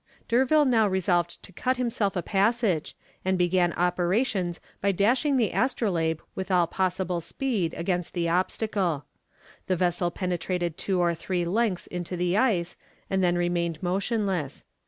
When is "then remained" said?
13.23-13.83